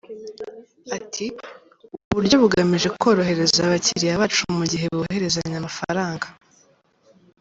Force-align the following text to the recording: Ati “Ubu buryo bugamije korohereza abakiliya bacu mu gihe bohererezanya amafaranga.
Ati 0.97 1.25
“Ubu 1.83 2.09
buryo 2.15 2.35
bugamije 2.43 2.87
korohereza 3.01 3.59
abakiliya 3.63 4.21
bacu 4.21 4.41
mu 4.59 4.65
gihe 4.71 4.85
bohererezanya 4.97 5.57
amafaranga. 5.61 6.27